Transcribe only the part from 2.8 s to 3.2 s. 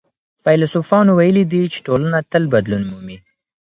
مومي.